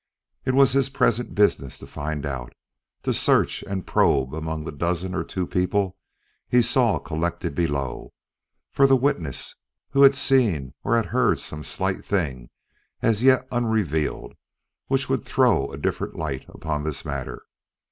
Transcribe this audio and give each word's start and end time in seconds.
It 0.45 0.55
was 0.55 0.71
his 0.71 0.89
present 0.89 1.35
business 1.35 1.77
to 1.77 1.85
find 1.85 2.25
out 2.25 2.53
to 3.03 3.13
search 3.13 3.61
and 3.61 3.85
probe 3.85 4.33
among 4.33 4.63
the 4.65 4.71
dozen 4.71 5.13
or 5.13 5.23
two 5.23 5.45
people 5.45 5.95
he 6.49 6.63
saw 6.63 6.97
collected 6.97 7.53
below, 7.53 8.11
for 8.71 8.87
the 8.87 8.95
witness 8.95 9.57
who 9.91 10.01
had 10.01 10.15
seen 10.15 10.73
or 10.83 10.95
had 10.95 11.05
heard 11.05 11.37
some 11.37 11.63
slight 11.63 12.03
thing 12.03 12.49
as 13.03 13.21
yet 13.21 13.47
unrevealed 13.51 14.33
which 14.87 15.07
would 15.07 15.23
throw 15.23 15.69
a 15.71 15.77
different 15.77 16.15
light 16.15 16.45
upon 16.49 16.81
this 16.81 17.05
matter. 17.05 17.43